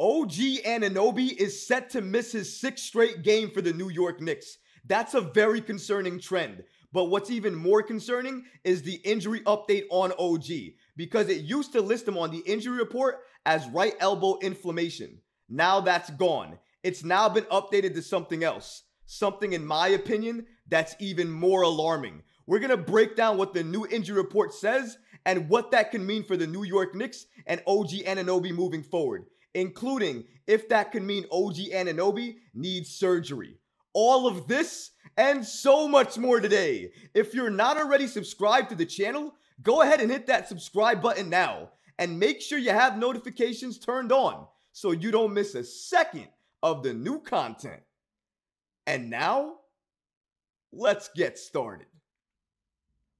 [0.00, 0.32] OG
[0.64, 4.58] Anunoby is set to miss his sixth straight game for the New York Knicks.
[4.86, 6.62] That's a very concerning trend.
[6.92, 11.82] But what's even more concerning is the injury update on OG because it used to
[11.82, 15.18] list him on the injury report as right elbow inflammation.
[15.48, 16.60] Now that's gone.
[16.84, 18.84] It's now been updated to something else.
[19.06, 22.22] Something, in my opinion, that's even more alarming.
[22.46, 24.96] We're going to break down what the new injury report says
[25.26, 29.24] and what that can mean for the New York Knicks and OG Anunoby moving forward,
[29.58, 33.58] including if that could mean OG Anunoby needs surgery.
[33.92, 36.92] All of this and so much more today.
[37.14, 41.28] If you're not already subscribed to the channel, go ahead and hit that subscribe button
[41.28, 46.28] now and make sure you have notifications turned on so you don't miss a second
[46.62, 47.82] of the new content.
[48.86, 49.54] And now,
[50.72, 51.88] let's get started.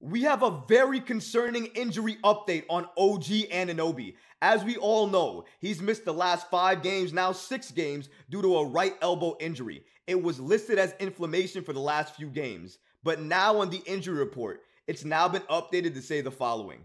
[0.00, 4.14] We have a very concerning injury update on OG Anunoby.
[4.40, 8.58] As we all know, he's missed the last five games, now six games, due to
[8.58, 9.82] a right elbow injury.
[10.06, 14.16] It was listed as inflammation for the last few games, but now on the injury
[14.16, 16.84] report, it's now been updated to say the following.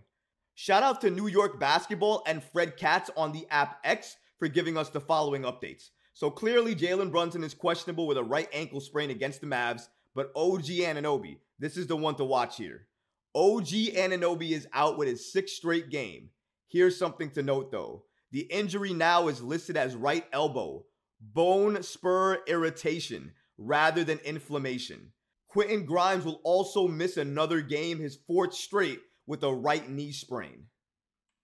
[0.55, 4.75] Shout out to New York Basketball and Fred Katz on the app X for giving
[4.75, 5.91] us the following updates.
[6.13, 10.31] So clearly, Jalen Brunson is questionable with a right ankle sprain against the Mavs, but
[10.35, 12.87] OG Anunoby, this is the one to watch here.
[13.35, 16.29] OG Anunoby is out with his sixth straight game.
[16.67, 18.03] Here's something to note though.
[18.31, 20.85] The injury now is listed as right elbow,
[21.19, 25.11] bone spur irritation, rather than inflammation.
[25.47, 30.65] Quentin Grimes will also miss another game, his fourth straight, with a right knee sprain.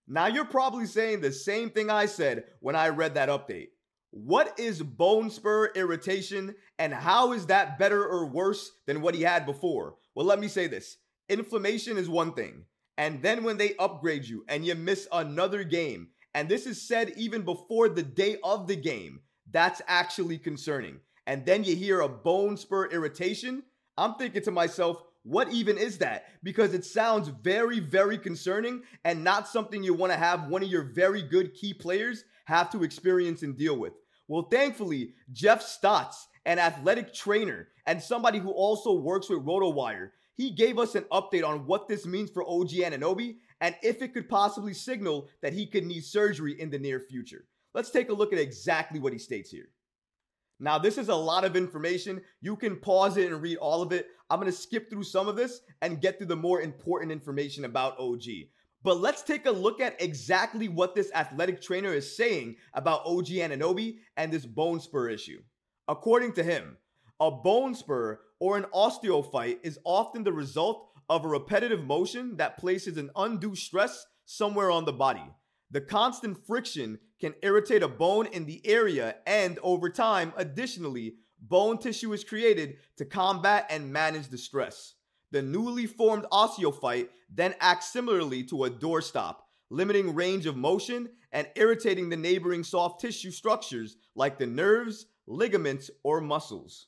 [0.07, 3.67] Now you're probably saying the same thing I said when I read that update.
[4.11, 9.21] What is bone spur irritation and how is that better or worse than what he
[9.21, 9.97] had before?
[10.15, 10.97] Well, let me say this
[11.29, 12.65] inflammation is one thing.
[12.97, 17.13] And then when they upgrade you and you miss another game, and this is said
[17.15, 20.99] even before the day of the game, that's actually concerning.
[21.25, 23.63] And then you hear a bone spur irritation.
[23.97, 26.25] I'm thinking to myself, what even is that?
[26.43, 30.69] Because it sounds very, very concerning and not something you want to have one of
[30.69, 33.93] your very good key players have to experience and deal with.
[34.27, 40.51] Well, thankfully, Jeff Stotts, an athletic trainer and somebody who also works with RotoWire, he
[40.51, 44.29] gave us an update on what this means for OG Anunoby and if it could
[44.29, 47.43] possibly signal that he could need surgery in the near future.
[47.73, 49.67] Let's take a look at exactly what he states here.
[50.57, 52.21] Now, this is a lot of information.
[52.39, 54.07] You can pause it and read all of it.
[54.29, 57.65] I'm going to skip through some of this and get through the more important information
[57.65, 58.23] about OG.
[58.81, 63.25] But let's take a look at exactly what this athletic trainer is saying about OG
[63.25, 65.41] Anunoby and this bone spur issue.
[65.89, 66.77] According to him,
[67.19, 72.57] a bone spur or an osteophyte is often the result of a repetitive motion that
[72.57, 75.23] places an undue stress somewhere on the body.
[75.71, 81.77] The constant friction can irritate a bone in the area, and over time, additionally, bone
[81.77, 84.95] tissue is created to combat and manage the stress.
[85.31, 89.37] The newly formed osteophyte then acts similarly to a doorstop,
[89.69, 95.91] limiting range of motion and irritating the neighboring soft tissue structures like the nerves, ligaments,
[96.03, 96.87] or muscles.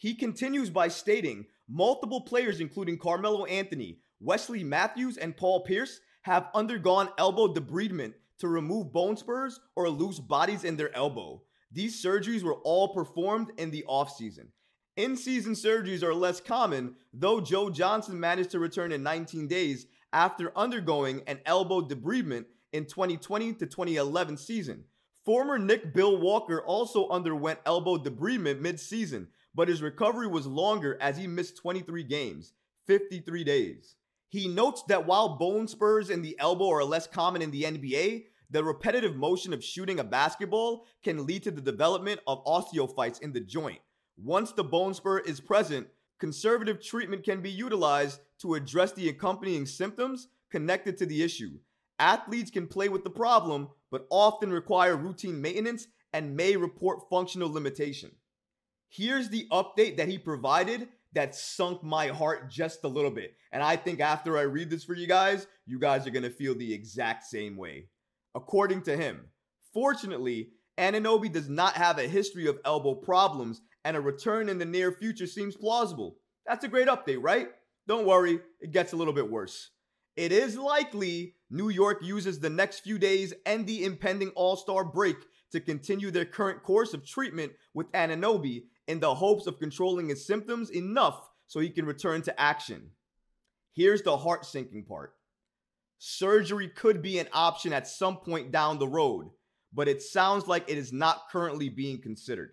[0.00, 6.48] He continues by stating multiple players, including Carmelo Anthony, Wesley Matthews, and Paul Pierce, have
[6.54, 11.42] undergone elbow debridement to remove bone spurs or loose bodies in their elbow.
[11.70, 14.46] These surgeries were all performed in the offseason.
[14.96, 19.86] In season surgeries are less common, though Joe Johnson managed to return in 19 days
[20.14, 24.84] after undergoing an elbow debridement in 2020 to 2011 season.
[25.26, 31.16] Former Knick Bill Walker also underwent elbow debridement mid-season, but his recovery was longer as
[31.16, 32.52] he missed 23 games,
[32.86, 33.96] 53 days.
[34.28, 38.24] He notes that while bone spurs in the elbow are less common in the NBA,
[38.50, 43.32] the repetitive motion of shooting a basketball can lead to the development of osteophytes in
[43.32, 43.80] the joint.
[44.16, 45.86] Once the bone spur is present,
[46.18, 51.58] conservative treatment can be utilized to address the accompanying symptoms connected to the issue.
[51.98, 57.52] Athletes can play with the problem, but often require routine maintenance and may report functional
[57.52, 58.10] limitation.
[58.92, 63.34] Here's the update that he provided that sunk my heart just a little bit.
[63.52, 66.30] And I think after I read this for you guys, you guys are going to
[66.30, 67.86] feel the exact same way.
[68.34, 69.26] According to him,
[69.72, 74.64] fortunately, Anunoby does not have a history of elbow problems, and a return in the
[74.64, 76.16] near future seems plausible.
[76.44, 77.48] That's a great update, right?
[77.86, 79.70] Don't worry, it gets a little bit worse.
[80.16, 84.84] It is likely New York uses the next few days and the impending All Star
[84.84, 85.16] break
[85.52, 90.26] to continue their current course of treatment with Anunoby in the hopes of controlling his
[90.26, 92.90] symptoms enough so he can return to action.
[93.72, 95.14] Here's the heart sinking part
[96.02, 99.30] surgery could be an option at some point down the road,
[99.72, 102.52] but it sounds like it is not currently being considered.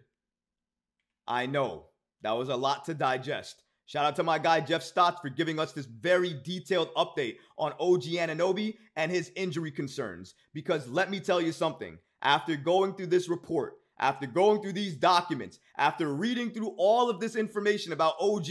[1.27, 1.87] I know
[2.21, 3.63] that was a lot to digest.
[3.85, 7.71] Shout out to my guy Jeff Stotts for giving us this very detailed update on
[7.79, 10.35] OG Anunoby and his injury concerns.
[10.53, 14.95] Because let me tell you something, after going through this report, after going through these
[14.95, 18.47] documents, after reading through all of this information about OG,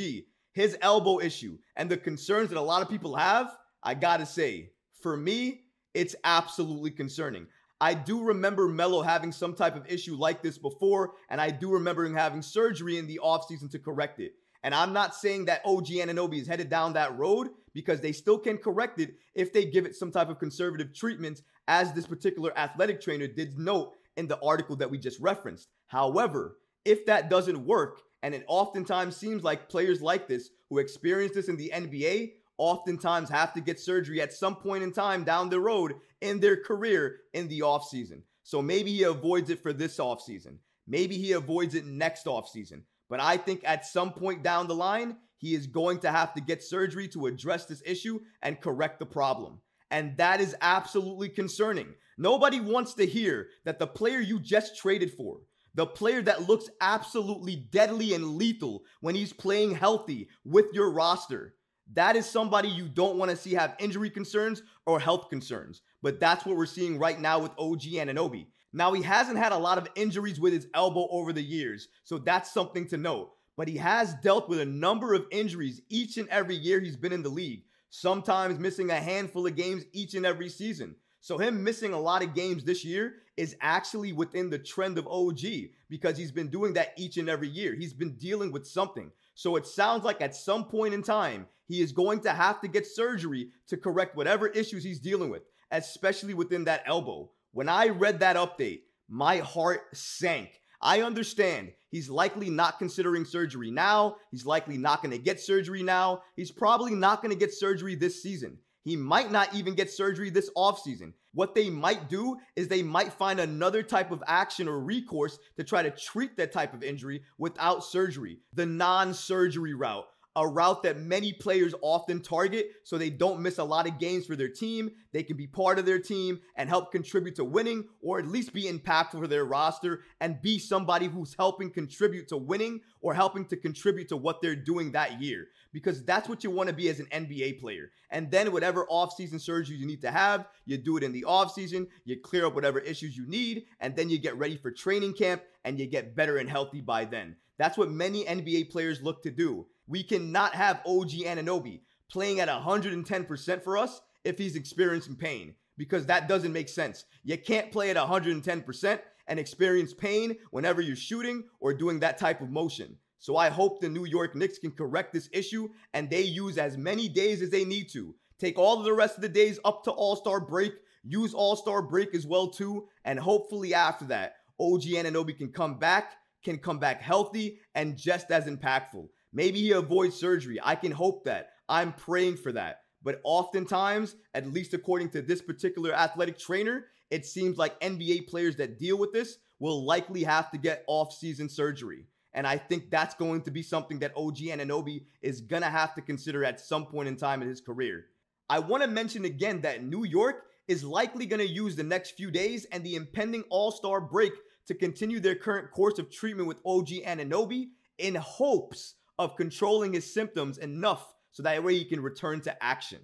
[0.53, 4.71] his elbow issue, and the concerns that a lot of people have, I gotta say,
[5.03, 5.63] for me,
[5.95, 7.47] it's absolutely concerning.
[7.81, 11.71] I do remember Melo having some type of issue like this before, and I do
[11.71, 14.33] remember him having surgery in the offseason to correct it.
[14.63, 18.39] And I'm not saying that OG Anunoby is headed down that road because they still
[18.39, 22.57] can correct it if they give it some type of conservative treatment, as this particular
[22.59, 25.69] athletic trainer did note in the article that we just referenced.
[25.89, 31.35] However, if that doesn't work, and it oftentimes seems like players like this who experience
[31.35, 35.51] this in the NBA oftentimes have to get surgery at some point in time down
[35.51, 38.23] the road in their career in the offseason.
[38.43, 40.57] So maybe he avoids it for this offseason.
[40.87, 42.83] Maybe he avoids it next offseason.
[43.09, 46.41] But I think at some point down the line, he is going to have to
[46.41, 49.61] get surgery to address this issue and correct the problem.
[49.91, 51.95] And that is absolutely concerning.
[52.19, 55.39] Nobody wants to hear that the player you just traded for,
[55.75, 61.55] the player that looks absolutely deadly and lethal when he's playing healthy with your roster,
[61.93, 65.83] that is somebody you don't want to see have injury concerns or health concerns.
[66.03, 68.47] But that's what we're seeing right now with OG Anunoby.
[68.73, 72.19] Now, he hasn't had a lot of injuries with his elbow over the years, so
[72.19, 73.33] that's something to note.
[73.57, 77.13] But he has dealt with a number of injuries each and every year he's been
[77.13, 80.97] in the league, sometimes missing a handful of games each and every season.
[81.21, 85.09] So, him missing a lot of games this year is actually within the trend of
[85.09, 85.41] OG
[85.89, 87.75] because he's been doing that each and every year.
[87.75, 89.11] He's been dealing with something.
[89.35, 92.69] So, it sounds like at some point in time, he is going to have to
[92.69, 95.43] get surgery to correct whatever issues he's dealing with,
[95.73, 97.29] especially within that elbow.
[97.53, 100.61] When I read that update, my heart sank.
[100.87, 104.19] I understand he's likely not considering surgery now.
[104.31, 106.23] He's likely not going to get surgery now.
[106.37, 108.59] He's probably not going to get surgery this season.
[108.85, 111.13] He might not even get surgery this offseason.
[111.35, 115.65] What they might do is they might find another type of action or recourse to
[115.65, 120.07] try to treat that type of injury without surgery, the non surgery route
[120.37, 124.27] a route that many players often target so they don't miss a lot of games
[124.27, 124.91] for their team.
[125.13, 128.53] They can be part of their team and help contribute to winning or at least
[128.53, 133.47] be impactful for their roster and be somebody who's helping contribute to winning or helping
[133.47, 136.89] to contribute to what they're doing that year because that's what you want to be
[136.89, 137.91] as an NBA player.
[138.11, 141.87] And then whatever offseason surgery you need to have, you do it in the offseason,
[142.05, 145.43] you clear up whatever issues you need, and then you get ready for training camp
[145.65, 147.37] and you get better and healthy by then.
[147.59, 149.67] That's what many NBA players look to do.
[149.87, 151.81] We cannot have OG Anunoby
[152.11, 157.05] playing at 110% for us if he's experiencing pain because that doesn't make sense.
[157.23, 162.41] You can't play at 110% and experience pain whenever you're shooting or doing that type
[162.41, 162.97] of motion.
[163.19, 166.77] So I hope the New York Knicks can correct this issue and they use as
[166.77, 168.15] many days as they need to.
[168.39, 172.15] Take all of the rest of the days up to All-Star break, use All-Star break
[172.15, 176.13] as well too, and hopefully after that, OG Anunoby can come back,
[176.45, 179.09] can come back healthy and just as impactful.
[179.33, 180.59] Maybe he avoids surgery.
[180.63, 181.51] I can hope that.
[181.69, 182.83] I'm praying for that.
[183.03, 188.57] But oftentimes, at least according to this particular athletic trainer, it seems like NBA players
[188.57, 192.07] that deal with this will likely have to get off-season surgery.
[192.35, 195.95] And I think that's going to be something that OG Anunoby is going to have
[195.95, 198.07] to consider at some point in time in his career.
[198.51, 202.13] I want to mention again that New York is likely going to use the next
[202.13, 204.33] few days and the impending All Star break
[204.67, 207.69] to continue their current course of treatment with OG Anunoby
[207.99, 213.01] in hopes of controlling his symptoms enough so that way he can return to action.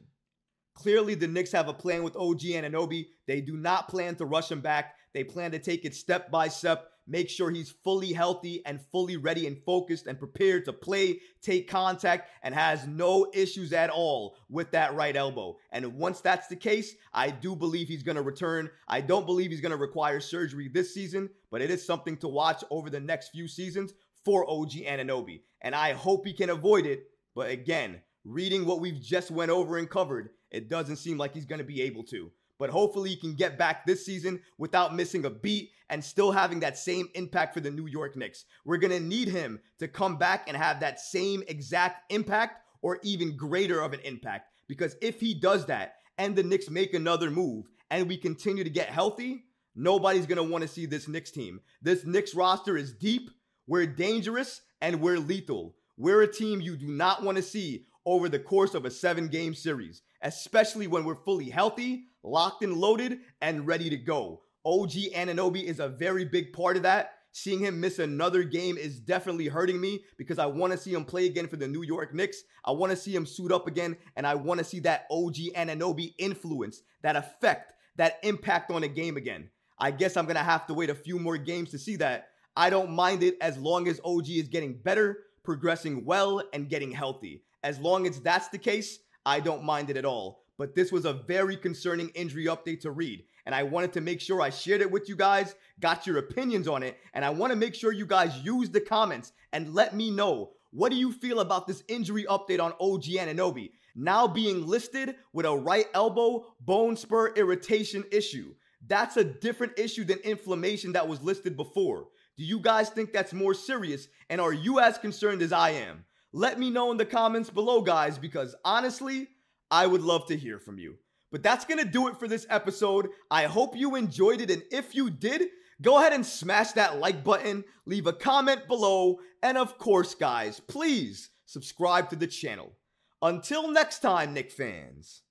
[0.75, 3.09] Clearly, the Knicks have a plan with OG Anunoby.
[3.27, 4.95] They do not plan to rush him back.
[5.13, 9.19] They plan to take it step by step, make sure he's fully healthy and fully
[9.19, 14.37] ready and focused and prepared to play, take contact, and has no issues at all
[14.49, 15.59] with that right elbow.
[15.71, 18.71] And once that's the case, I do believe he's going to return.
[18.89, 22.29] I don't believe he's going to require surgery this season, but it is something to
[22.29, 23.93] watch over the next few seasons
[24.25, 25.43] for OG Anunoby.
[25.61, 27.05] And I hope he can avoid it.
[27.35, 31.47] But again, reading what we've just went over and covered, it doesn't seem like he's
[31.47, 32.31] going to be able to.
[32.59, 36.61] But hopefully he can get back this season without missing a beat and still having
[36.61, 38.45] that same impact for the New York Knicks.
[38.65, 42.99] We're going to need him to come back and have that same exact impact or
[43.03, 44.51] even greater of an impact.
[44.69, 48.71] Because if he does that and the Knicks make another move and we continue to
[48.71, 51.61] get healthy, nobody's going to want to see this Knicks team.
[51.81, 53.31] This Knicks roster is deep.
[53.67, 55.77] We're dangerous and we're lethal.
[55.97, 59.29] We're a team you do not want to see over the course of a seven
[59.29, 64.43] game series, especially when we're fully healthy, locked and loaded, and ready to go.
[64.65, 67.13] OG Anunoby is a very big part of that.
[67.31, 71.05] Seeing him miss another game is definitely hurting me because I want to see him
[71.05, 72.43] play again for the New York Knicks.
[72.65, 75.37] I want to see him suit up again, and I want to see that OG
[75.57, 79.49] Anunoby influence, that effect, that impact on a game again.
[79.79, 82.29] I guess I'm going to have to wait a few more games to see that.
[82.57, 86.91] I don't mind it as long as OG is getting better, progressing well, and getting
[86.91, 87.43] healthy.
[87.63, 90.45] As long as that's the case, I don't mind it at all.
[90.59, 93.25] But this was a very concerning injury update to read.
[93.47, 96.69] And I wanted to make sure I shared it with you guys, got your opinions
[96.69, 99.97] on it, and I want to make sure you guys use the comments and let
[99.97, 104.67] me know what do you feel about this injury update on OG Anunoby now being
[104.67, 108.55] listed with a right elbow bone spur irritation issue.
[108.87, 112.09] That's a different issue than inflammation that was listed before.
[112.37, 114.09] Do you guys think that's more serious?
[114.31, 116.05] And are you as concerned as I am?
[116.33, 119.29] Let me know in the comments below, guys, because honestly,
[119.71, 120.97] I would love to hear from you.
[121.31, 123.09] But that's to do it for this episode.
[123.31, 124.51] I hope you enjoyed it.
[124.51, 125.49] And if you did,
[125.81, 130.61] go ahead and smash that like button, leave a comment below, and of course, guys,
[130.61, 132.73] please subscribe to the channel.
[133.21, 135.23] Until next time, Knick fans.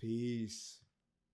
[0.00, 0.83] Peace.